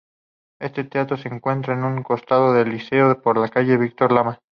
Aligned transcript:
Este 0.59 0.83
teatro 0.83 1.15
se 1.15 1.27
encuentra 1.27 1.79
a 1.79 1.85
un 1.85 2.01
costado 2.01 2.55
del 2.55 2.69
Liceo, 2.71 3.21
por 3.21 3.37
la 3.37 3.49
calle 3.49 3.77
Victor 3.77 4.11
Lamas. 4.11 4.39